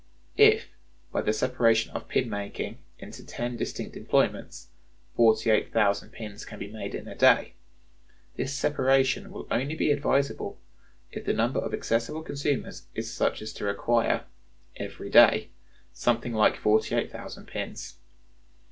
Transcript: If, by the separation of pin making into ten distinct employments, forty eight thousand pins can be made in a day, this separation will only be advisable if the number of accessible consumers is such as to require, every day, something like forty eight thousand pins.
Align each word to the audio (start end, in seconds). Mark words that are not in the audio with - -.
If, 0.37 0.69
by 1.11 1.21
the 1.21 1.31
separation 1.31 1.91
of 1.91 2.07
pin 2.07 2.27
making 2.27 2.79
into 2.97 3.23
ten 3.23 3.55
distinct 3.55 3.95
employments, 3.95 4.69
forty 5.15 5.51
eight 5.51 5.71
thousand 5.71 6.11
pins 6.11 6.43
can 6.43 6.57
be 6.57 6.71
made 6.71 6.95
in 6.95 7.07
a 7.07 7.13
day, 7.13 7.53
this 8.35 8.51
separation 8.51 9.29
will 9.29 9.45
only 9.51 9.75
be 9.75 9.91
advisable 9.91 10.59
if 11.11 11.23
the 11.23 11.33
number 11.33 11.59
of 11.59 11.71
accessible 11.71 12.23
consumers 12.23 12.87
is 12.95 13.13
such 13.13 13.43
as 13.43 13.53
to 13.53 13.63
require, 13.65 14.25
every 14.75 15.11
day, 15.11 15.49
something 15.93 16.33
like 16.33 16.57
forty 16.57 16.95
eight 16.95 17.11
thousand 17.11 17.45
pins. 17.45 17.97